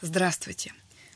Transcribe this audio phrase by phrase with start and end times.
[0.00, 0.72] Здравствуйте!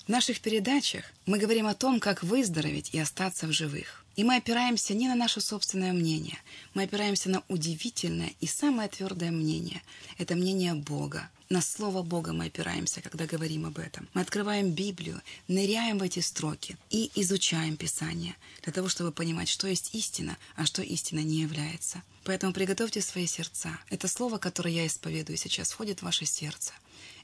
[0.07, 4.05] В наших передачах мы говорим о том, как выздороветь и остаться в живых.
[4.17, 6.37] И мы опираемся не на наше собственное мнение,
[6.75, 9.83] мы опираемся на удивительное и самое твердое мнение.
[10.19, 11.31] Это мнение Бога.
[11.49, 14.09] На Слово Бога мы опираемся, когда говорим об этом.
[14.15, 19.69] Мы открываем Библию, ныряем в эти строки и изучаем Писание, для того, чтобы понимать, что
[19.69, 22.03] есть истина, а что истина не является.
[22.25, 23.79] Поэтому приготовьте свои сердца.
[23.91, 26.73] Это Слово, которое я исповедую сейчас, входит в ваше сердце.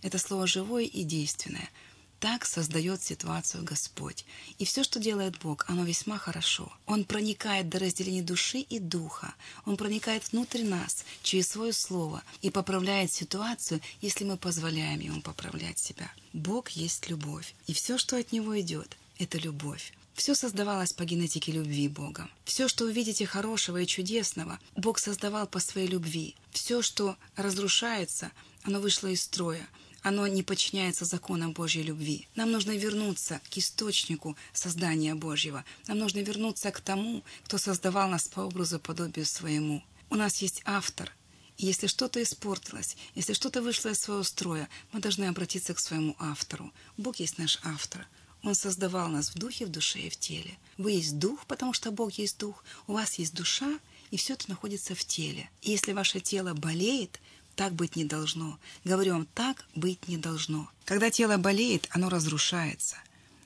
[0.03, 1.69] Это Слово живое и действенное–
[2.21, 4.25] так создает ситуацию Господь.
[4.59, 6.73] И все, что делает Бог, оно весьма хорошо.
[6.87, 9.35] Он проникает до разделения души и духа.
[9.65, 15.79] Он проникает внутрь нас через свое слово и поправляет ситуацию, если мы позволяем Ему поправлять
[15.79, 16.11] себя.
[16.33, 17.55] Бог есть любовь.
[17.67, 19.93] И все, что от Него идет, это любовь.
[20.15, 22.29] Все создавалось по генетике любви Бога.
[22.45, 26.35] Все, что вы видите хорошего и чудесного, Бог создавал по своей любви.
[26.51, 28.33] Все, что разрушается,
[28.65, 29.69] оно вышло из строя
[30.03, 32.29] оно не подчиняется законам Божьей любви.
[32.37, 35.65] Нам нужно вернуться к источнику создания Божьего.
[35.87, 39.83] Нам нужно вернуться к тому, кто создавал нас по образу и подобию своему.
[40.11, 41.13] У нас есть автор.
[41.57, 46.15] И если что-то испортилось, если что-то вышло из своего строя, мы должны обратиться к своему
[46.19, 46.73] автору.
[46.97, 48.07] Бог есть наш автор.
[48.45, 50.57] Он создавал нас в духе, в душе и в теле.
[50.77, 52.63] Вы есть дух, потому что Бог есть дух.
[52.87, 53.79] У вас есть душа,
[54.13, 55.51] и все это находится в теле.
[55.63, 57.19] И если ваше тело болеет,
[57.59, 58.57] так быть не должно.
[58.85, 60.71] Говорю вам, так быть не должно.
[60.85, 62.97] Когда тело болеет, оно разрушается.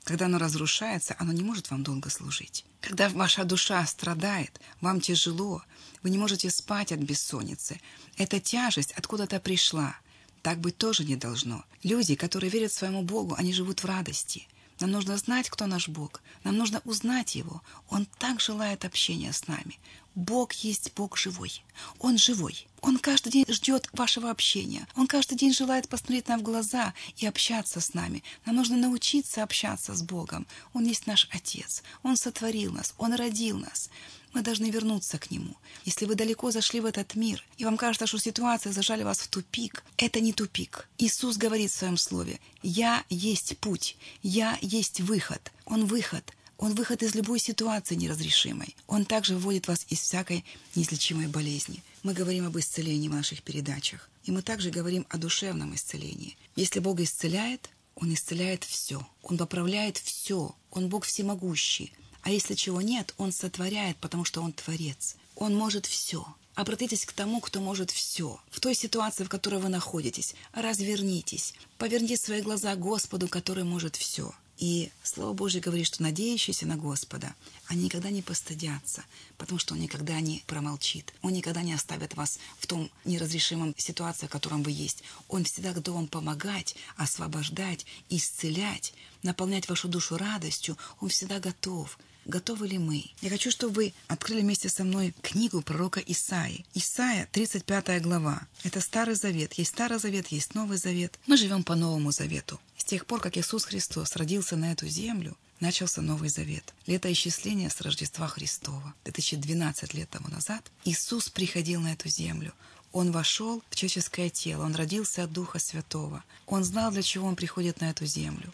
[0.03, 2.63] Когда оно разрушается, оно не может вам долго служить.
[2.79, 5.63] Когда ваша душа страдает, вам тяжело,
[6.03, 7.81] вы не можете спать от бессонницы.
[8.15, 9.95] Эта тяжесть откуда-то пришла.
[10.43, 11.65] Так быть тоже не должно.
[11.81, 14.47] Люди, которые верят своему Богу, они живут в радости.
[14.83, 16.21] Нам нужно знать, кто наш Бог.
[16.43, 17.61] Нам нужно узнать Его.
[17.89, 19.79] Он так желает общения с нами.
[20.13, 21.63] Бог есть Бог живой.
[21.99, 22.67] Он живой.
[22.81, 24.85] Он каждый день ждет вашего общения.
[24.97, 28.25] Он каждый день желает посмотреть нам в глаза и общаться с нами.
[28.45, 30.45] Нам нужно научиться общаться с Богом.
[30.73, 31.81] Он есть наш Отец.
[32.03, 32.93] Он сотворил нас.
[32.97, 33.89] Он родил нас.
[34.33, 35.55] Мы должны вернуться к Нему.
[35.85, 39.27] Если вы далеко зашли в этот мир, и вам кажется, что ситуация зажали вас в
[39.27, 40.89] тупик, это не тупик.
[40.97, 45.51] Иисус говорит в Своем Слове, «Я есть путь, Я есть выход».
[45.65, 48.75] Он выход– он выход из любой ситуации неразрешимой.
[48.87, 51.83] Он также выводит вас из всякой неизлечимой болезни.
[52.03, 54.09] Мы говорим об исцелении в наших передачах.
[54.23, 56.37] И мы также говорим о душевном исцелении.
[56.55, 59.05] Если Бог исцеляет, Он исцеляет все.
[59.23, 60.55] Он поправляет все.
[60.71, 61.91] Он Бог всемогущий.
[62.23, 65.15] А если чего нет, Он сотворяет, потому что Он Творец.
[65.35, 66.25] Он может все.
[66.55, 68.39] Обратитесь к тому, кто может все.
[68.49, 71.53] В той ситуации, в которой вы находитесь, развернитесь.
[71.77, 74.33] Поверните свои глаза Господу, который может все.
[74.59, 77.33] И Слово Божье говорит, что надеющиеся на Господа,
[77.67, 79.03] они никогда не постыдятся,
[79.37, 81.11] потому что Он никогда не промолчит.
[81.23, 85.03] Он никогда не оставит вас в том неразрешимом ситуации, в котором вы есть.
[85.27, 90.77] Он всегда готов вам помогать, освобождать, исцелять, наполнять вашу душу радостью.
[91.01, 91.97] Он всегда готов.
[92.25, 93.05] Готовы ли мы?
[93.21, 96.65] Я хочу, чтобы вы открыли вместе со мной книгу пророка Исаи.
[96.73, 98.47] Исаия, 35 глава.
[98.63, 99.53] Это Старый Завет.
[99.53, 101.19] Есть Старый Завет, есть Новый Завет.
[101.27, 102.61] Мы живем по Новому Завету.
[102.77, 106.73] С тех пор, как Иисус Христос родился на эту землю, начался Новый Завет.
[106.87, 108.93] Летоисчисление с Рождества Христова.
[109.03, 112.53] 2012 лет тому назад Иисус приходил на эту землю.
[112.93, 116.23] Он вошел в человеческое тело, он родился от Духа Святого.
[116.45, 118.53] Он знал, для чего он приходит на эту землю.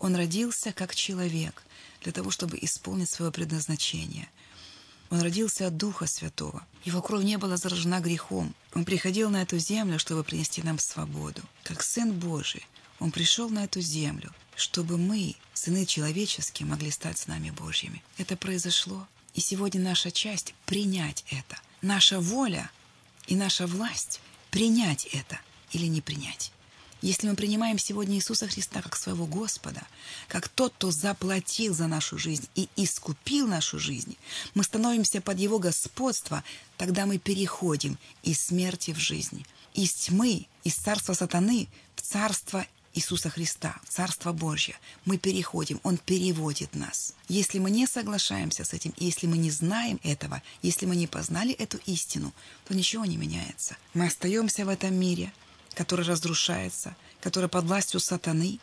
[0.00, 1.62] Он родился как человек,
[2.02, 4.28] для того, чтобы исполнить свое предназначение.
[5.10, 6.66] Он родился от Духа Святого.
[6.84, 8.54] Его кровь не была заражена грехом.
[8.74, 11.42] Он приходил на эту землю, чтобы принести нам свободу.
[11.64, 12.66] Как Сын Божий,
[12.98, 18.02] он пришел на эту землю, чтобы мы, сыны человеческие, могли стать с нами Божьими.
[18.16, 19.06] Это произошло.
[19.34, 21.60] И сегодня наша часть— принять это.
[21.82, 22.70] Наша воля
[23.26, 25.38] и наша власть— принять это
[25.72, 26.52] или не принять.
[27.02, 29.82] Если мы принимаем сегодня Иисуса Христа как своего Господа,
[30.28, 34.16] как тот, кто заплатил за нашу жизнь и искупил нашу жизнь,
[34.54, 36.44] мы становимся под Его господство,
[36.76, 43.30] тогда мы переходим из смерти в жизнь, из тьмы, из царства сатаны в царство Иисуса
[43.30, 47.14] Христа, Царство Божье, мы переходим, Он переводит нас.
[47.28, 51.52] Если мы не соглашаемся с этим, если мы не знаем этого, если мы не познали
[51.52, 52.32] эту истину,
[52.66, 53.76] то ничего не меняется.
[53.94, 55.32] Мы остаемся в этом мире,
[55.74, 58.58] который разрушается, который под властью сатаны.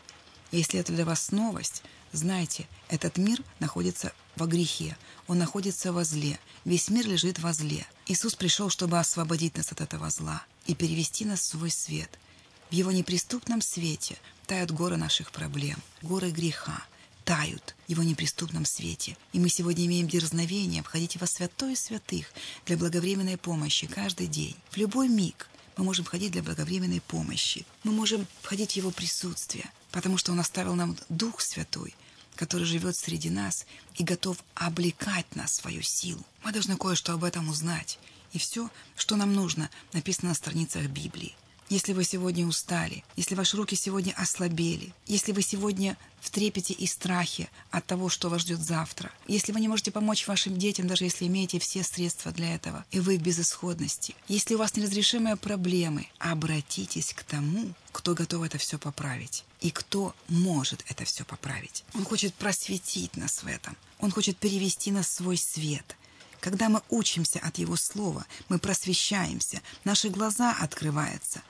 [0.52, 1.84] Если это для вас новость,
[2.14, 7.86] знайте, этот мир находится во грехе, он находится во зле, весь мир лежит во зле.
[8.06, 12.20] Иисус пришел, чтобы освободить нас от этого зла и перевести нас в свой свет–
[12.70, 16.84] в его неприступном свете тают горы наших проблем, горы греха,
[17.24, 19.18] тают в его неприступном свете.
[19.32, 22.28] И мы сегодня имеем дерзновение входить во святое святых
[22.66, 27.66] для благовременной помощи каждый день, в любой миг, Мы можем входить для благовременной помощи.
[27.84, 31.96] Мы можем входить в Его присутствие, потому что Он оставил нам Дух Святой,
[32.36, 33.66] который живет среди нас
[33.96, 36.24] и готов облекать нас в свою силу.
[36.44, 38.00] Мы должны кое-что об этом узнать.
[38.34, 41.36] И все, что нам нужно, написано на страницах Библии.
[41.70, 46.88] Если вы сегодня устали, если ваши руки сегодня ослабели, если вы сегодня в трепете и
[46.88, 51.04] страхе от того, что вас ждет завтра, если вы не можете помочь вашим детям, даже
[51.04, 56.08] если имеете все средства для этого, и вы в безысходности, если у вас неразрешимые проблемы,
[56.20, 61.84] обратитесь к тому, кто готов это все поправить и кто может это все поправить.
[61.94, 63.76] Он хочет просветить нас в этом.
[64.00, 65.97] Он хочет перевести нас в свой свет–
[66.40, 71.42] когда мы учимся от Его Слова, мы просвещаемся, наши глаза открываются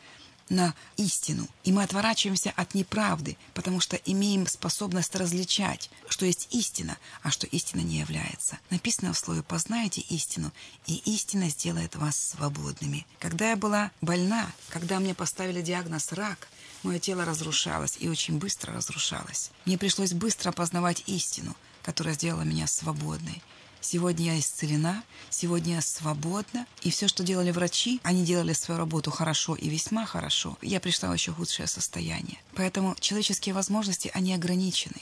[0.50, 6.98] на истину, и мы отворачиваемся от неправды, потому что имеем способность различать, что есть истина,
[7.22, 8.58] а что истина не является.
[8.70, 10.52] Написано в слове «познаете истину,
[10.86, 13.06] и истина сделает вас свободными».
[13.20, 16.48] Когда я была больна, когда мне поставили диагноз «рак»,
[16.84, 19.52] мое тело разрушалось и очень быстро разрушалось.
[19.66, 23.42] Мне пришлось быстро познавать истину, которая сделала меня свободной.
[23.82, 26.66] Сегодня я исцелена, сегодня я свободна.
[26.82, 30.58] И все, что делали врачи, они делали свою работу хорошо и весьма хорошо.
[30.62, 32.38] Я пришла в еще худшее состояние.
[32.56, 35.02] Поэтому человеческие возможности, они ограничены.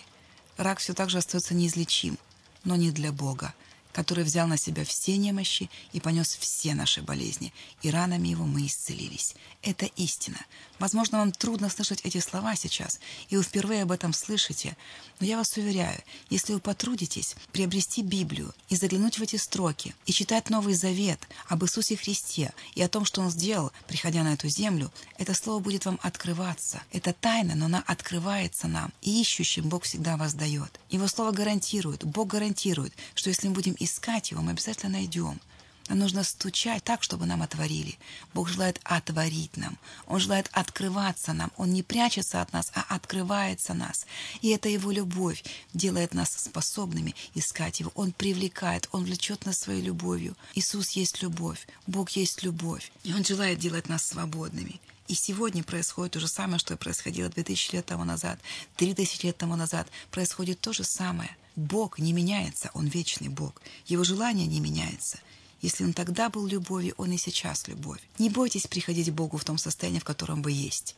[0.57, 2.18] Рак все так же остается неизлечим,
[2.63, 3.54] но не для Бога
[3.96, 8.66] который взял на себя все немощи и понес все наши болезни, и ранами его мы
[8.66, 9.36] исцелились.
[9.62, 10.38] Это истина.
[10.80, 13.00] Возможно, вам трудно слышать эти слова сейчас,
[13.30, 14.76] и вы впервые об этом слышите,
[15.22, 20.12] но я вас уверяю, если вы потрудитесь приобрести Библию и заглянуть в эти строки, и
[20.12, 24.50] читать Новый Завет об Иисусе Христе и о том, что Он сделал, приходя на эту
[24.50, 26.82] землю, это слово будет вам открываться.
[26.92, 30.80] Это тайна, но она открывается нам, и ищущим Бог всегда вас дает.
[30.90, 35.40] Его слово гарантирует, Бог гарантирует, что если мы будем искать его, мы обязательно найдем.
[35.88, 37.98] Нам нужно стучать так, чтобы нам отворили.
[38.34, 39.78] Бог желает отворить нам.
[40.08, 41.52] Он желает открываться нам.
[41.58, 44.08] Он не прячется от нас, а открывается нас.
[44.42, 45.44] И это Его любовь
[45.74, 47.92] делает нас способными искать Его.
[47.94, 50.36] Он привлекает, Он влечет нас своей любовью.
[50.56, 52.92] Иисус есть любовь, Бог есть любовь.
[53.04, 54.82] И Он желает делать нас свободными.
[55.08, 58.40] И сегодня происходит то же самое, что и происходило 2000 лет тому назад,
[58.78, 59.88] 3000 лет тому назад.
[60.10, 61.38] Происходит то же самое.
[61.56, 63.62] Бог не меняется, Он вечный Бог.
[63.86, 65.19] Его желание не меняется.
[65.62, 68.00] Если Он тогда был любовью, Он и сейчас любовь.
[68.19, 70.96] Не бойтесь приходить к Богу в том состоянии, в котором вы есть.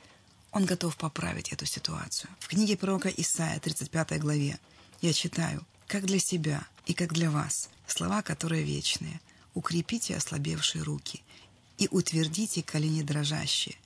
[0.51, 2.29] Он готов поправить эту ситуацию.
[2.39, 4.59] В книге пророка Исаия, 35 главе,
[5.01, 9.21] я читаю, «Как для себя и как для вас, слова, которые вечные,
[9.53, 11.21] укрепите ослабевшие руки
[11.77, 13.77] и утвердите колени дрожащие,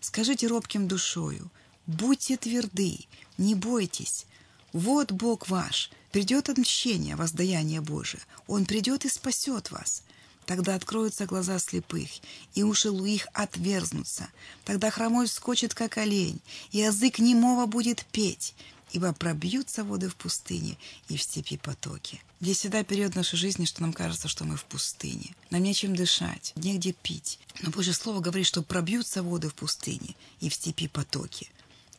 [0.00, 1.50] Скажите робким душою,
[1.86, 3.00] будьте тверды,
[3.36, 4.26] не бойтесь.
[4.72, 8.22] Вот Бог ваш, придет отмщение, воздаяние Божие.
[8.46, 10.02] Он придет и спасет вас.
[10.44, 12.08] Тогда откроются глаза слепых,
[12.54, 14.28] и уши луих отверзнутся.
[14.64, 18.54] Тогда хромой вскочит, как олень, и язык немого будет петь,
[18.92, 20.78] ибо пробьются воды в пустыне
[21.08, 22.22] и в степи потоки.
[22.40, 25.34] Есть всегда период нашей жизни, что нам кажется, что мы в пустыне.
[25.50, 27.40] Нам нечем дышать, негде пить.
[27.60, 31.50] Но Божье Слово говорит, что пробьются воды в пустыне и в степи потоки.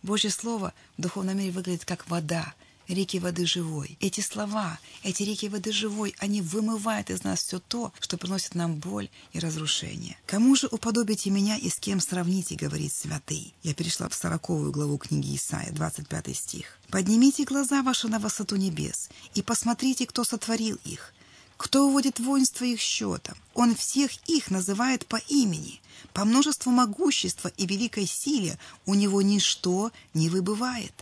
[0.03, 2.53] Божье Слово в духовном мире выглядит как вода–
[2.89, 3.97] реки воды живой.
[3.99, 8.75] Эти слова, эти реки воды живой, они вымывают из нас все то, что приносит нам
[8.75, 10.17] боль и разрушение.
[10.25, 13.53] «Кому же уподобите меня и с кем сравните?»— говорит святый.
[13.63, 16.77] Я перешла в сороковую главу книги Исаия, 25 стих.
[16.89, 21.13] «Поднимите глаза ваши на высоту небес и посмотрите, кто сотворил их,
[21.59, 23.37] кто уводит воинство их счетом?
[23.53, 25.81] Он всех их называет по имени.
[26.13, 30.93] По множеству могущества и великой силе у него ничто не выбывает.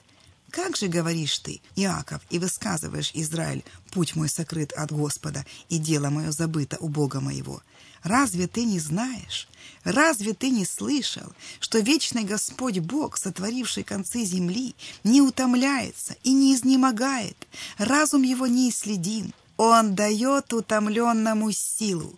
[0.49, 6.09] Как же говоришь ты, Иаков, и высказываешь, Израиль, путь мой сокрыт от Господа, и дело
[6.09, 7.61] мое забыто у Бога моего?
[8.01, 9.47] Разве ты не знаешь?
[9.83, 14.73] Разве ты не слышал, что вечный Господь Бог, сотворивший концы земли,
[15.03, 17.47] не утомляется и не изнемогает,
[17.77, 19.33] разум его не исследим?
[19.57, 22.17] Он дает утомленному силу,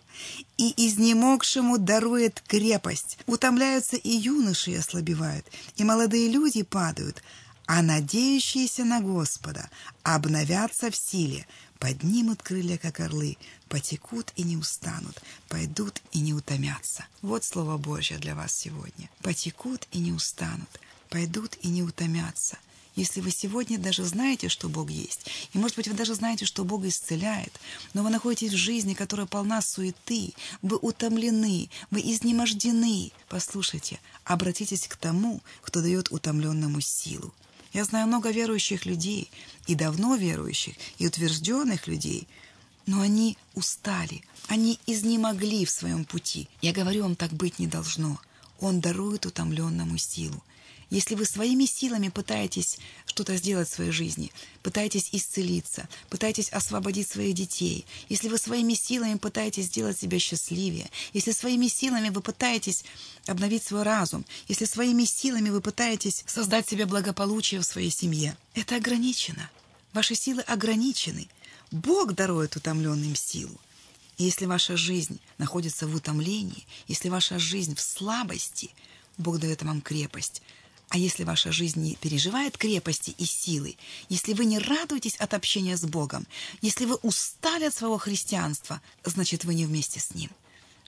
[0.58, 3.18] и изнемогшему дарует крепость.
[3.26, 7.22] Утомляются и юноши ослабевают, и молодые люди падают,
[7.66, 9.70] а надеющиеся на Господа
[10.02, 11.46] обновятся в силе,
[11.78, 13.38] поднимут крылья, как орлы,
[13.70, 17.06] потекут и не устанут, пойдут и не утомятся.
[17.22, 19.08] Вот Слово Божье для вас сегодня.
[19.22, 20.68] Потекут и не устанут,
[21.08, 22.58] пойдут и не утомятся.
[22.96, 26.64] Если вы сегодня даже знаете, что Бог есть, и, может быть, вы даже знаете, что
[26.64, 27.58] Бог исцеляет,
[27.94, 34.96] но вы находитесь в жизни, которая полна суеты, вы утомлены, вы изнемождены, послушайте, обратитесь к
[34.96, 37.32] тому, кто дает утомленному силу.
[37.72, 39.30] Я знаю много верующих людей,
[39.66, 42.26] и давно верующих, и утвержденных людей,
[42.86, 46.48] но они устали, они изнемогли в своем пути.
[46.60, 48.18] Я говорю вам, так быть не должно.
[48.58, 50.42] Он дарует утомленному силу.
[50.90, 54.32] Если вы своими силами пытаетесь что-то сделать в своей жизни,
[54.62, 61.30] пытаетесь исцелиться, пытаетесь освободить своих детей, если вы своими силами пытаетесь сделать себя счастливее, если
[61.30, 62.84] своими силами вы пытаетесь
[63.26, 68.74] обновить свой разум, если своими силами вы пытаетесь создать себе благополучие в своей семье, это
[68.74, 69.48] ограничено.
[69.92, 71.28] Ваши силы ограничены.
[71.70, 73.56] Бог дарует утомленным силу.
[74.18, 78.70] И если ваша жизнь находится в утомлении, если ваша жизнь в слабости,
[79.18, 80.42] Бог дает вам крепость,
[80.90, 83.76] а если ваша жизнь не переживает крепости и силы,
[84.08, 86.26] если вы не радуетесь от общения с Богом,
[86.62, 90.30] если вы устали от своего христианства, значит, вы не вместе с Ним.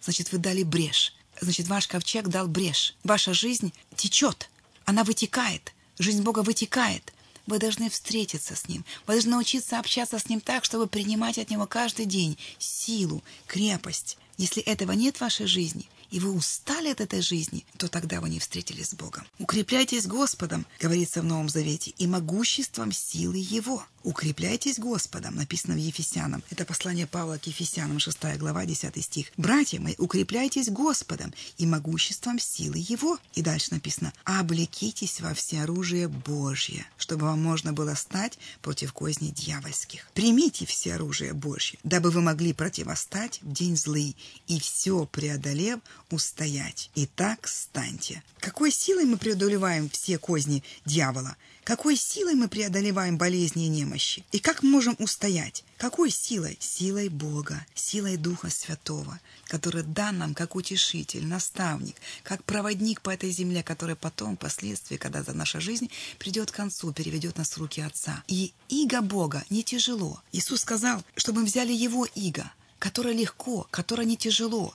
[0.02, 1.14] Значит, вы дали брешь.
[1.40, 2.96] Значит, ваш ковчег дал брешь.
[3.04, 4.50] Ваша жизнь течет.
[4.86, 5.72] Она вытекает.
[6.00, 7.12] Жизнь Бога вытекает.
[7.46, 8.84] Вы должны встретиться с Ним.
[9.06, 14.18] Вы должны научиться общаться с Ним так, чтобы принимать от Него каждый день силу, крепость.
[14.36, 18.28] Если этого нет в вашей жизни– и вы устали от этой жизни, то тогда вы
[18.28, 19.26] не встретились с Богом.
[19.38, 23.84] Укрепляйтесь Господом, говорится в Новом Завете, и могуществом силы Его.
[24.04, 26.42] Укрепляйтесь Господом, написано в Ефесянам.
[26.50, 29.28] Это послание Павла к Ефесянам, 6 глава, 10 стих.
[29.36, 33.18] Братья мои, укрепляйтесь Господом и могуществом силы Его.
[33.34, 40.08] И дальше написано, облекитесь во всеоружие Божье, чтобы вам можно было стать против козней дьявольских.
[40.14, 44.16] Примите все оружие Божье, дабы вы могли противостать в день злый
[44.48, 45.78] и все преодолев
[46.10, 46.90] устоять.
[46.96, 48.22] Итак, станьте.
[48.40, 51.36] Какой силой мы преодолеваем все козни дьявола?
[51.64, 54.24] Какой силой мы преодолеваем болезни и немощи?
[54.32, 55.62] И как мы можем устоять?
[55.78, 56.58] Какой силой?
[56.58, 63.30] Силой Бога, силой Духа Святого, который дан нам как утешитель, наставник, как проводник по этой
[63.30, 65.88] земле, который потом, впоследствии, когда наша жизнь
[66.18, 68.24] придет к концу, переведет нас в руки Отца.
[68.26, 70.20] И иго Бога не тяжело.
[70.32, 72.50] Иисус сказал, чтобы мы взяли Его иго,
[72.80, 74.74] которое легко, которое не тяжело.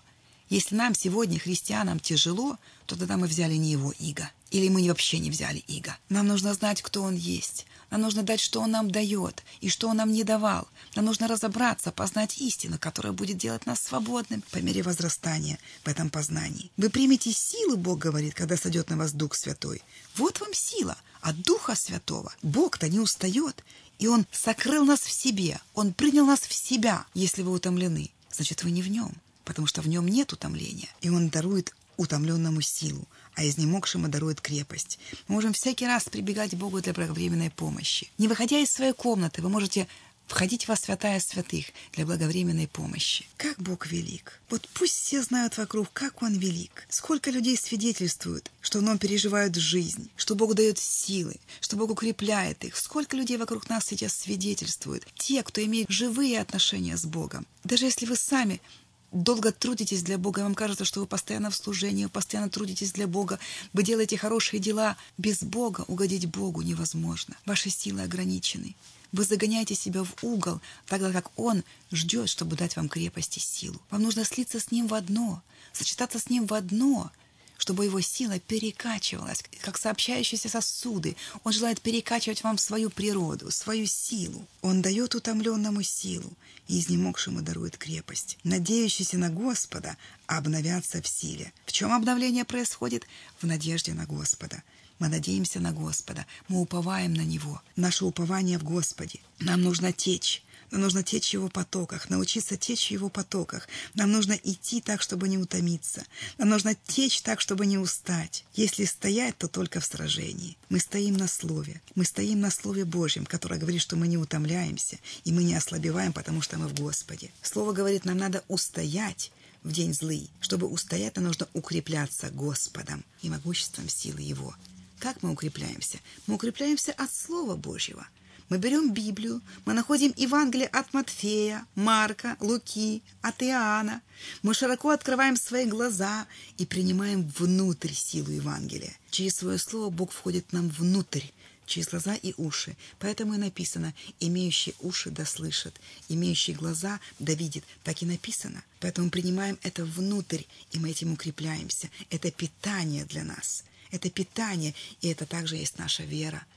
[0.50, 4.32] Если нам сегодня, христианам, тяжело, то тогда мы взяли не его иго.
[4.51, 5.98] Или мы вообще не взяли иго.
[6.10, 7.66] Нам нужно знать, кто он есть.
[7.89, 10.68] Нам нужно дать, что он нам дает и что он нам не давал.
[10.96, 16.10] Нам нужно разобраться, познать истину, которая будет делать нас свободным по мере возрастания в этом
[16.10, 16.72] познании.
[16.77, 19.82] Вы примете силу, Бог говорит, когда сойдет на вас Дух Святой.
[20.16, 22.34] Вот вам сила от Духа Святого.
[22.42, 23.63] Бог-то не устает,
[24.00, 25.60] и Он сокрыл нас в себе.
[25.74, 27.06] Он принял нас в себя.
[27.13, 29.13] Если вы утомлены, значит, вы не в Нем
[29.48, 35.00] потому что в нем нет утомления, и он дарует утомленному силу, а изнемогшему дарует крепость.
[35.27, 38.10] Мы можем всякий раз прибегать к Богу для благовременной помощи.
[38.18, 39.88] Не выходя из своей комнаты, вы можете
[40.27, 43.25] входить во святая святых для благовременной помощи.
[43.38, 44.42] Как Бог велик!
[44.50, 46.86] Вот пусть все знают вокруг, как Он велик.
[46.89, 52.75] Сколько людей свидетельствуют, что Он переживает жизнь, что Бог дает силы, что Бог укрепляет их.
[52.75, 55.08] Сколько людей вокруг нас сейчас свидетельствуют.
[55.16, 57.48] Те, кто имеет живые отношения с Богом.
[57.63, 58.62] Даже если вы сами
[59.11, 63.07] долго трудитесь для Бога, вам кажется, что вы постоянно в служении, вы постоянно трудитесь для
[63.07, 63.39] Бога,
[63.73, 64.97] вы делаете хорошие дела.
[65.17, 67.35] Без Бога угодить Богу невозможно.
[67.45, 68.75] Ваши силы ограничены.
[69.11, 73.81] Вы загоняете себя в угол, тогда как Он ждет, чтобы дать вам крепость и силу.
[73.89, 77.11] Вам нужно слиться с Ним в одно, сочетаться с Ним в одно—
[77.57, 81.15] чтобы его сила перекачивалась, как сообщающиеся сосуды.
[81.43, 84.47] Он желает перекачивать вам свою природу, свою силу.
[84.61, 86.31] Он дает утомленному силу
[86.67, 88.37] и изнемогшему дарует крепость.
[88.43, 89.97] Надеющиеся на Господа
[90.27, 91.51] обновятся в силе.
[91.65, 93.05] В чем обновление происходит?
[93.39, 94.63] В надежде на Господа.
[94.99, 97.61] Мы надеемся на Господа, мы уповаем на Него.
[97.75, 99.19] Наше упование в Господе.
[99.39, 103.67] Нам нужно течь нам нужно течь в его потоках, научиться течь в его потоках.
[103.93, 106.03] Нам нужно идти так, чтобы не утомиться.
[106.38, 108.43] Нам нужно течь так, чтобы не устать.
[108.53, 110.57] Если стоять, то только в сражении.
[110.69, 111.81] Мы стоим на Слове.
[111.95, 116.12] Мы стоим на Слове Божьем, которое говорит, что мы не утомляемся, и мы не ослабеваем,
[116.12, 117.31] потому что мы в Господе.
[117.41, 119.31] Слово говорит, нам надо устоять
[119.63, 120.29] в день злый.
[120.41, 124.53] Чтобы устоять, нам нужно укрепляться Господом и могуществом силы Его.
[125.00, 126.00] Как мы укрепляемся?
[126.25, 128.05] Мы укрепляемся от Слова Божьего–
[128.50, 134.01] мы берем Библию, мы находим Евангелие от Матфея, Марка, Луки, от Иоанна.
[134.42, 136.27] Мы широко открываем свои глаза
[136.58, 138.96] и принимаем внутрь силу Евангелия.
[139.12, 141.24] Через свое слово Бог входит нам внутрь,
[141.66, 142.77] через глаза и уши.
[143.00, 145.75] Поэтому и написано «имеющие уши да слышат,
[146.08, 147.66] имеющие глаза да видит».
[147.84, 148.63] Так и написано.
[148.80, 151.89] Поэтому принимаем это внутрь, и мы этим укрепляемся.
[152.10, 153.66] Это питание для нас.
[153.92, 156.46] Это питание, и это также есть наша вера–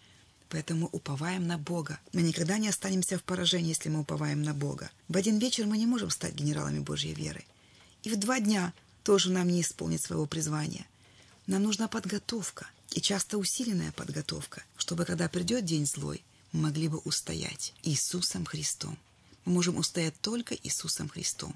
[0.51, 2.01] Поэтому уповаем на Бога.
[2.13, 4.91] Мы никогда не останемся в поражении, если мы уповаем на Бога.
[5.09, 7.45] В один вечер мы не можем стать генералами Божьей веры.
[8.03, 8.73] И в два дня
[9.05, 10.87] тоже нам не исполнить своего призвания.
[11.47, 16.99] Нам нужна подготовка, и часто усиленная подготовка, чтобы, когда придет день злой, мы могли бы
[16.99, 18.99] устоять Иисусом Христом.
[19.45, 21.55] Мы можем устоять только Иисусом Христом.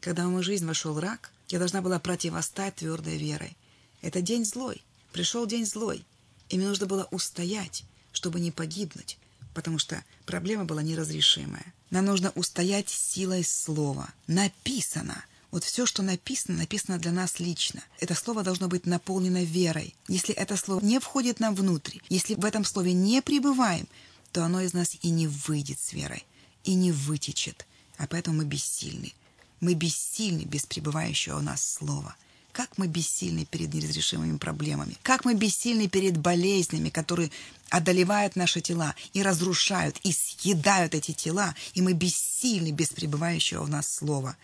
[0.00, 3.56] Когда в мою жизнь вошел рак, я должна была противостать твердой верой.
[4.00, 4.80] Это день злой.
[5.12, 6.04] Пришел день злой.
[6.50, 9.18] И мне нужно было устоять, чтобы не погибнуть,
[9.54, 11.74] потому что проблема была неразрешимая.
[11.90, 14.10] Нам нужно устоять силой слова.
[14.26, 15.24] Написано.
[15.50, 17.82] Вот все, что написано, написано для нас лично.
[18.00, 19.94] Это слово должно быть наполнено верой.
[20.06, 23.88] Если это слово не входит нам внутрь, если в этом слове не пребываем,
[24.32, 26.26] то оно из нас и не выйдет с верой,
[26.64, 27.66] и не вытечет.
[27.96, 29.14] А поэтому мы бессильны.
[29.60, 32.14] Мы бессильны без пребывающего у нас слова–
[32.58, 37.30] как мы бессильны перед неразрешимыми проблемами, как мы бессильны перед болезнями, которые
[37.70, 43.68] одолевают наши тела и разрушают, и съедают эти тела, и мы бессильны без пребывающего в
[43.68, 44.36] нас слова.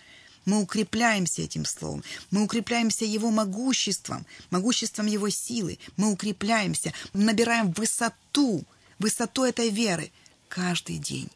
[0.45, 8.63] Мы укрепляемся этим словом, мы укрепляемся его могуществом, могуществом его силы, мы укрепляемся, набираем высоту,
[9.01, 10.13] высоту этой веры
[10.49, 11.29] каждый день.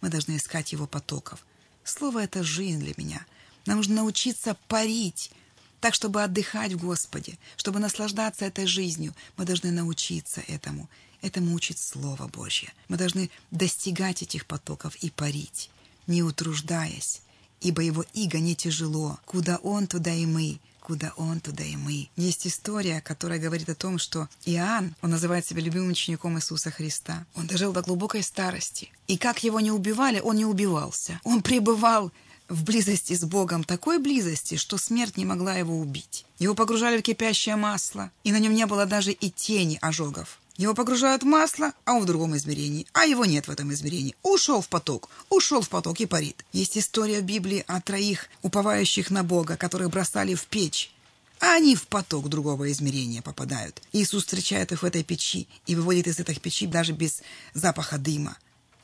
[0.00, 1.44] Мы должны искать его потоков.
[1.82, 3.26] Слово— это жизнь для меня.
[3.66, 5.32] Нам нужно научиться парить,
[5.80, 10.88] так, чтобы отдыхать в Господе, чтобы наслаждаться этой жизнью, мы должны научиться этому.
[11.22, 12.72] Этому учит Слово Божье.
[12.88, 15.70] Мы должны достигать этих потоков и парить,
[16.06, 17.20] не утруждаясь,
[17.60, 19.18] ибо его иго не тяжело.
[19.26, 20.60] Куда он, туда и мы.
[20.80, 22.08] Куда он, туда и мы.
[22.16, 27.26] Есть история, которая говорит о том, что Иоанн, он называет себя любимым учеником Иисуса Христа.
[27.34, 28.90] Он дожил до глубокой старости.
[29.06, 31.20] И как его не убивали, он не убивался.
[31.22, 32.10] Он пребывал
[32.50, 36.26] в близости с Богом такой близости, что смерть не могла его убить.
[36.38, 40.40] Его погружали в кипящее масло, и на нем не было даже и тени ожогов.
[40.56, 44.16] Его погружают в масло, а он в другом измерении, а его нет в этом измерении.
[44.22, 46.44] Ушел в поток, ушел в поток и парит.
[46.52, 50.92] Есть история в Библии о троих уповающих на Бога, которых бросали в печь,
[51.38, 53.80] а они в поток другого измерения попадают.
[53.92, 57.22] Иисус встречает их в этой печи и выводит из этой печи даже без
[57.54, 58.36] запаха дыма.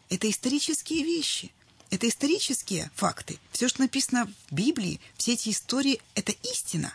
[0.09, 1.51] Это исторические вещи.
[1.91, 3.39] Это исторические факты.
[3.53, 6.93] Все, что написано в Библии, все эти истории– это истина.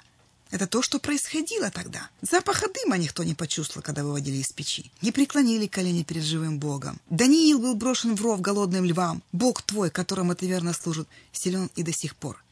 [0.49, 2.09] Это то, что происходило тогда.
[2.21, 4.91] Запаха дыма никто не почувствовал, когда выводили из печи.
[5.01, 6.99] Не преклонили колени перед живым Богом.
[7.09, 9.23] Даниил был брошен в ров голодным львам.
[9.31, 12.43] Бог твой, которому ты верно служит, силен и до сих пор.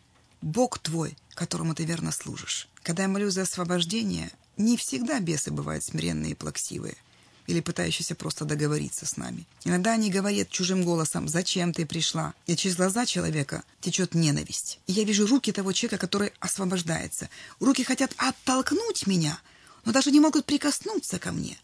[0.42, 2.70] Бог твой, которому ты верно служишь.
[2.84, 6.96] Когда я молюсь за освобождение, не всегда бесы бывают смиренные и плаксивые–
[7.50, 9.48] или пытающийся просто договориться с нами.
[9.64, 14.80] Иногда они говорят чужим голосом «Зачем ты пришла?» И через глаза человека течет ненависть.
[14.86, 17.28] И я вижу руки того человека, который освобождается.
[17.60, 19.42] Руки хотят оттолкнуть меня,
[19.84, 21.58] но даже не могут прикоснуться ко мне.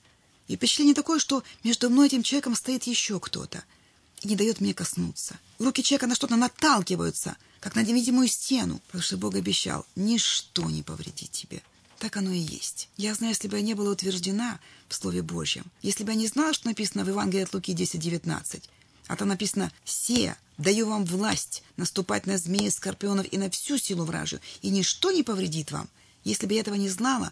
[0.47, 3.63] И впечатление такое, что между мной и этим человеком стоит еще кто-то
[4.21, 5.39] и не дает мне коснуться.
[5.59, 10.81] Руки человека на что-то наталкиваются, как на невидимую стену, потому что Бог обещал, ничто не
[10.81, 11.61] повредит тебе.
[11.99, 12.89] Так оно и есть.
[12.97, 16.27] Я знаю, если бы я не была утверждена в Слове Божьем, если бы я не
[16.27, 18.63] знала, что написано в Евангелии от Луки 10.19,
[19.07, 24.03] а там написано «Се, даю вам власть наступать на змеи, скорпионов и на всю силу
[24.03, 25.87] вражью, и ничто не повредит вам».
[26.23, 27.31] Если бы я этого не знала,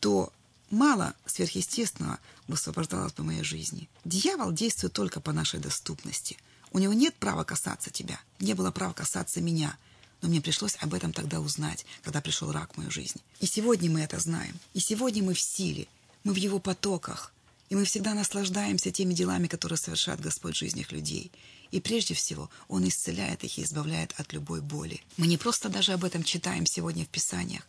[0.00, 0.32] то
[0.70, 3.88] мало сверхъестественного высвобождалось бы моей жизни.
[4.04, 6.36] Дьявол действует только по нашей доступности.
[6.72, 9.76] У него нет права касаться тебя, не было права касаться меня–
[10.22, 13.20] но мне пришлось об этом тогда узнать, когда пришел рак в мою жизнь.
[13.40, 14.58] И сегодня мы это знаем.
[14.72, 15.88] И сегодня мы в силе.
[16.24, 17.32] Мы в его потоках.
[17.68, 21.32] И мы всегда наслаждаемся теми делами, которые совершает Господь в жизнях людей.
[21.72, 25.02] И прежде всего Он исцеляет их и избавляет от любой боли.
[25.16, 27.66] Мы не просто даже об этом читаем сегодня в Писаниях,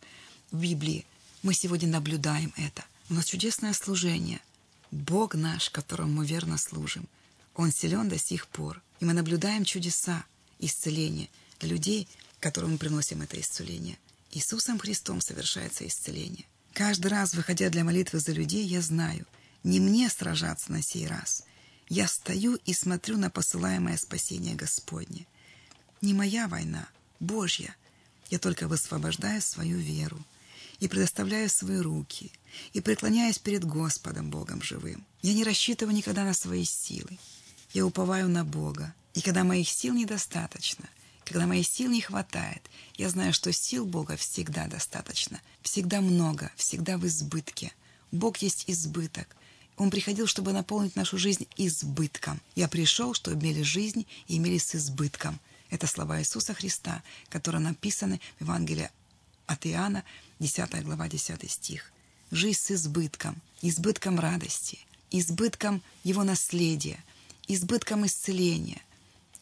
[0.52, 1.04] в Библии.
[1.42, 2.84] Мы сегодня наблюдаем это.
[3.10, 4.40] У нас чудесное служение.
[4.92, 7.08] Бог наш, которому мы верно служим.
[7.56, 8.80] Он силен до сих пор.
[9.00, 10.24] И мы наблюдаем чудеса,
[10.60, 11.28] исцеления
[11.60, 12.08] людей,
[12.44, 13.96] которому приносим это исцеление.
[14.30, 16.44] Иисусом Христом совершается исцеление.
[16.74, 19.24] Каждый раз, выходя для молитвы за людей, я знаю,
[19.62, 21.44] не мне сражаться на сей раз.
[21.88, 25.26] Я стою и смотрю на посылаемое спасение Господне.
[26.02, 26.86] Не моя война,
[27.18, 27.74] Божья.
[28.28, 30.22] Я только высвобождаю свою веру
[30.80, 32.30] и предоставляю свои руки,
[32.74, 35.06] и преклоняюсь перед Господом Богом живым.
[35.22, 37.18] Я не рассчитываю никогда на свои силы.
[37.72, 40.90] Я уповаю на Бога, и когда моих сил недостаточно–
[41.24, 42.62] когда моих сил не хватает,
[42.96, 47.72] я знаю, что сил Бога всегда достаточно, всегда много, всегда в избытке.
[48.12, 49.34] Бог есть избыток.
[49.76, 52.40] Он приходил, чтобы наполнить нашу жизнь избытком.
[52.54, 55.40] Я пришел, чтобы имели жизнь и имели с избытком.
[55.70, 58.90] Это слова Иисуса Христа, которые написаны в Евангелии
[59.46, 60.04] от Иоанна,
[60.38, 61.90] 10 глава, 10 стих.
[62.30, 64.78] Жизнь с избытком, избытком радости,
[65.10, 67.02] избытком его наследия,
[67.48, 68.82] избытком исцеления–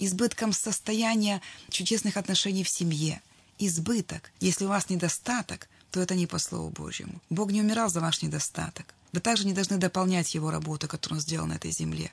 [0.05, 3.23] избытком состояния чудесных отношений в семье.
[3.59, 4.33] Избыток.
[4.41, 7.21] Если у вас недостаток, то это не по Слову Божьему.
[7.31, 8.95] Бог не умирал за ваш недостаток.
[9.13, 12.13] Вы также не должны дополнять Его работу, которую Он сделал на этой земле.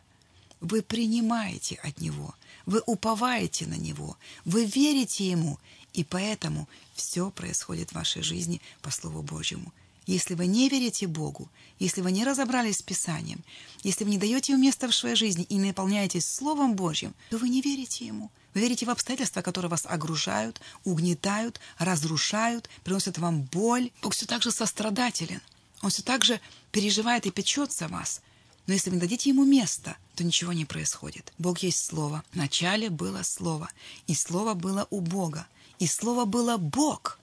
[0.61, 5.57] Вы принимаете от Него, вы уповаете на Него, вы верите Ему,
[5.93, 9.71] и поэтому все происходит в вашей жизни по Слову Божьему.
[10.09, 13.43] Если вы не верите Богу, если вы не разобрались с Писанием,
[13.83, 17.37] если вы не даете ему место в своей жизни и не наполняетесь Словом Божьим, то
[17.37, 18.31] вы не верите Ему.
[18.55, 23.91] Вы верите в обстоятельства, которые вас огружают, угнетают, разрушают, приносят вам боль.
[24.01, 25.41] Бог все так же сострадателен.
[25.83, 26.41] Он все так же
[26.71, 28.21] переживает и печется о вас.
[28.65, 31.31] Но если вы не дадите ему место, то ничего не происходит.
[31.37, 32.23] Бог есть Слово.
[32.31, 33.69] В начале было Слово,
[34.07, 35.45] и Слово было у Бога,
[35.77, 37.19] и Слово было Бог.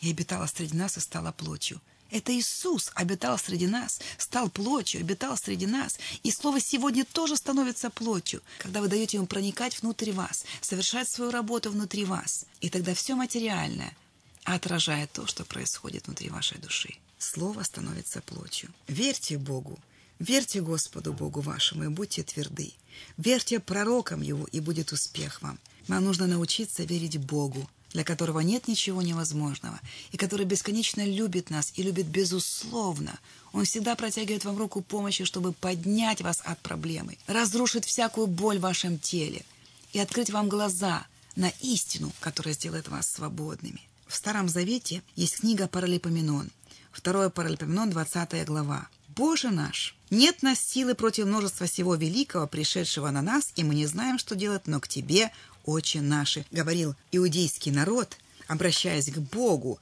[0.00, 1.80] И обитало среди нас и стало плотью.
[2.10, 5.98] Это Иисус обитал среди нас, стал плотью, обитал среди нас.
[6.22, 11.30] И Слово сегодня тоже становится плотью, когда вы даете Ему проникать внутрь вас, совершать свою
[11.30, 12.46] работу внутри вас.
[12.60, 13.96] И тогда все материальное
[14.44, 16.94] отражает то, что происходит внутри вашей души.
[17.18, 18.70] Слово становится плотью.
[18.88, 19.78] Верьте Богу,
[20.18, 22.72] верьте Господу Богу вашему и будьте тверды.
[23.16, 25.58] Верьте пророкам Его, и будет успех вам.
[25.88, 29.80] Вам нужно научиться верить Богу, для которого нет ничего невозможного,
[30.12, 33.18] и который бесконечно любит нас и любит безусловно.
[33.52, 38.62] Он всегда протягивает вам руку помощи, чтобы поднять вас от проблемы, разрушить всякую боль в
[38.62, 39.44] вашем теле
[39.92, 43.80] и открыть вам глаза на истину, которая сделает вас свободными.
[44.06, 46.50] В Старом Завете есть книга Паралипоменон,
[46.92, 48.88] второе Паралипоменон, 20 глава.
[49.08, 53.86] «Боже наш, нет нас силы против множества всего великого, пришедшего на нас, и мы не
[53.86, 55.30] знаем, что делать, но к Тебе,
[55.64, 58.16] «Отче наши»,— говорил иудейский народ,
[58.48, 59.78] обращаясь к Богу,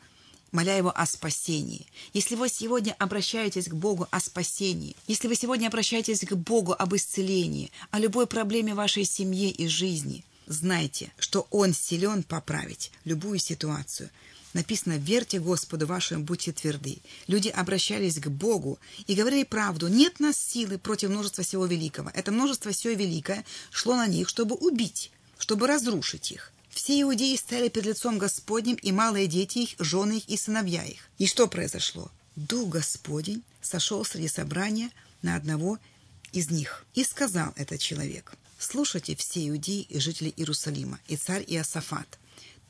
[0.53, 1.87] моля Его о спасении.
[2.13, 6.95] Если вы сегодня обращаетесь к Богу о спасении, если вы сегодня обращаетесь к Богу об
[6.95, 14.11] исцелении, о любой проблеме вашей семьи и жизни, знайте, что Он силен поправить любую ситуацию.
[14.55, 16.99] Написано «Верьте Господу вашему, будьте тверды».
[17.27, 19.89] Люди обращались к Богу и говорили правду.
[19.89, 22.11] Нет нас силы против множества всего великого.
[22.15, 26.53] Это множество всего великое шло на них, чтобы убить чтобы разрушить их.
[26.71, 31.09] Все иудеи стояли перед лицом Господним, и малые дети их, жены их и сыновья их.
[31.19, 32.11] И что произошло?
[32.37, 34.91] Дух Господень сошел среди собрания
[35.23, 35.79] на одного
[36.33, 36.85] из них.
[36.95, 42.19] И сказал этот человек, «Слушайте все иудеи и жители Иерусалима, и царь Иосафат.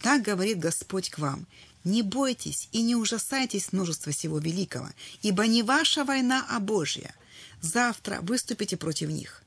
[0.00, 1.46] Так говорит Господь к вам,
[1.84, 4.88] не бойтесь и не ужасайтесь множества всего великого,
[5.22, 7.14] ибо не ваша война, а Божья.
[7.60, 9.42] Завтра выступите против них.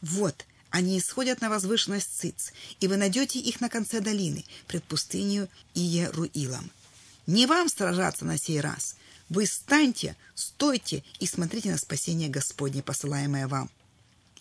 [0.00, 5.48] Вот, они исходят на возвышенность Циц, и вы найдете их на конце долины, пред пустынью
[5.74, 6.70] Иеруилом.
[7.26, 8.96] Не вам сражаться на сей раз.
[9.28, 13.70] Вы станьте, стойте и смотрите на спасение Господне, посылаемое вам.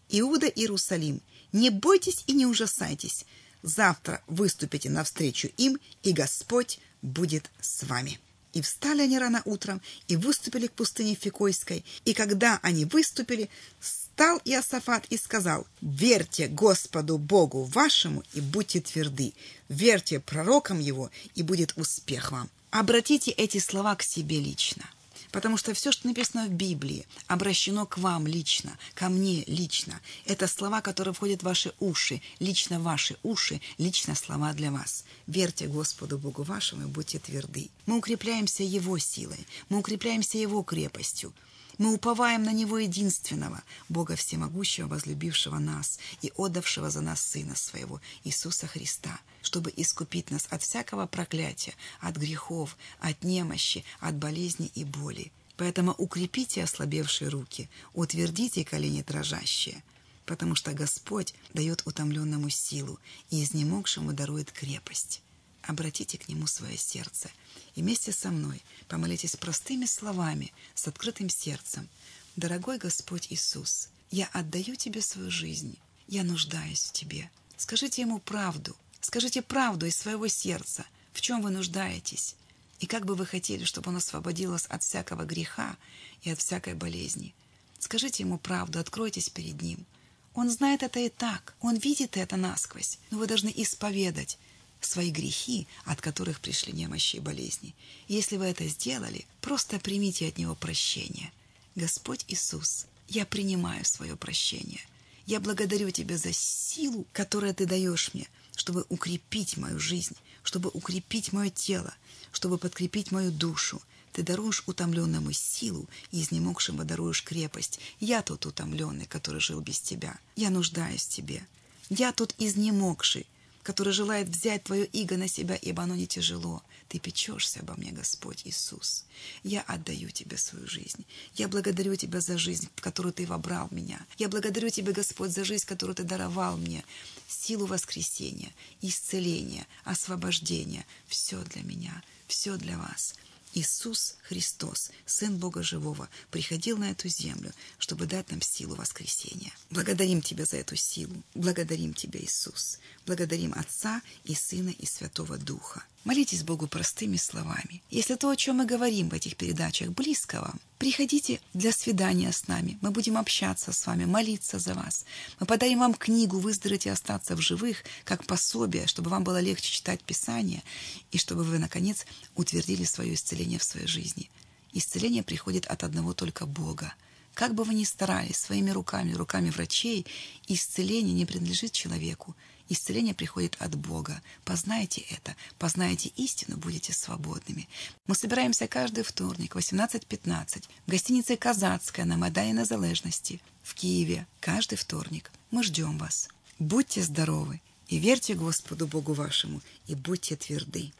[0.10, 3.26] Иуда Иерусалим, не бойтесь и не ужасайтесь.
[3.62, 8.20] Завтра выступите навстречу им, и Господь будет с вами.
[8.54, 11.86] И встали они рано утром и выступили к пустыне Фикойской.
[12.06, 19.34] И когда они выступили, стал Иосафат и сказал, «Верьте Господу Богу вашему и будьте тверды,
[19.70, 22.50] верьте пророкам его, и будет успех вам».
[22.72, 24.84] Обратите эти слова к себе лично.
[25.32, 30.00] Потому что все, что написано в Библии, обращено к вам лично, ко мне лично.
[30.26, 35.06] Это слова, которые входят в ваши уши, лично ваши уши, лично слова для вас.
[35.28, 37.70] Верьте Господу Богу вашему и будьте тверды.
[37.86, 41.34] Мы укрепляемся Его силой, мы укрепляемся Его крепостью.
[41.82, 48.00] Мы уповаем на Него единственного, Бога Всемогущего, возлюбившего нас и отдавшего за нас Сына Своего,
[48.24, 54.84] Иисуса Христа, чтобы искупить нас от всякого проклятия, от грехов, от немощи, от болезни и
[54.84, 55.32] боли.
[55.58, 59.82] Поэтому укрепите ослабевшие руки, утвердите колени дрожащие,
[60.28, 63.00] потому что Господь дает утомленному силу
[63.32, 65.24] и изнемогшему дарует крепость.
[65.63, 67.30] Обратите к Нему свое сердце–
[67.76, 71.88] и вместе со мной помолитесь простыми словами, с открытым сердцем.
[72.36, 77.30] «Дорогой Господь Иисус, я отдаю Тебе свою жизнь, я нуждаюсь в Тебе».
[77.58, 82.36] Скажите Ему правду, скажите правду из своего сердца, в чем вы нуждаетесь,
[82.80, 85.78] и как бы вы хотели, чтобы Он освободил вас от всякого греха
[86.24, 87.36] и от всякой болезни.
[87.78, 89.86] Скажите Ему правду, откройтесь перед Ним.
[90.34, 94.39] Он знает это и так, Он видит это насквозь, но вы должны исповедать,
[94.86, 97.76] свои грехи, от которых пришли немощи и болезни.
[98.08, 101.32] Если вы это сделали, просто примите от Него прощение.
[101.76, 104.82] Господь Иисус, я принимаю свое прощение.
[105.26, 111.32] Я благодарю Тебя за силу, которую Ты даешь мне, чтобы укрепить мою жизнь, чтобы укрепить
[111.32, 111.94] мое тело,
[112.32, 113.82] чтобы подкрепить мою душу.
[114.12, 117.80] Ты даруешь утомленному силу и изнемогшему даруешь крепость.
[118.00, 120.20] Я тот утомленный, который жил без Тебя.
[120.36, 121.46] Я нуждаюсь в Тебе.
[121.89, 123.26] Я тот изнемогший,
[123.63, 126.63] который желает взять твое иго на себя, ибо оно не тяжело.
[126.88, 129.06] Ты печешься обо мне, Господь Иисус.
[129.43, 131.06] Я отдаю тебе свою жизнь.
[131.36, 134.06] Я благодарю тебя за жизнь, в которую ты вобрал меня.
[134.17, 136.84] Я благодарю тебя, Господь, за жизнь, которую ты даровал мне.
[137.28, 140.86] Силу воскресения, исцеления, освобождения.
[141.08, 143.15] Все для меня, все для вас.
[143.54, 149.54] Иисус Христос, Сын Бога Живого, приходил на эту землю, чтобы дать нам силу воскресения.
[149.70, 151.22] Благодарим Тебя за эту силу.
[151.34, 152.80] Благодарим Тебя, Иисус.
[153.06, 155.84] Благодарим Отца и Сына и Святого Духа.
[156.04, 157.84] Молитесь Богу простыми словами.
[157.92, 162.48] Если то, о чем мы говорим в этих передачах, близко вам, приходите для свидания с
[162.48, 162.80] нами.
[162.82, 165.06] Мы будем общаться с вами, молиться за вас.
[165.40, 169.72] Мы подарим вам книгу «Выздороветь и остаться в живых» как пособие, чтобы вам было легче
[169.72, 170.64] читать Писание
[171.12, 174.32] и чтобы вы, наконец, утвердили свое исцеление в своей жизни.
[174.74, 176.96] Исцеление приходит от одного только Бога.
[177.36, 180.08] Как бы вы ни старались своими руками, руками врачей,
[180.48, 182.36] исцеление не принадлежит человеку.
[182.71, 184.21] Исцеление приходит от Бога.
[184.45, 187.67] Познайте это, познайте истину, будете свободными.
[188.07, 194.25] Мы собираемся каждый вторник в 18.15 в гостинице «Казацкая» на Майдане Незалежности в Киеве.
[194.39, 195.34] Каждый вторник.
[195.51, 196.29] Мы ждем вас.
[196.60, 200.93] Будьте здоровы и верьте Господу Богу вашему, и будьте тверды.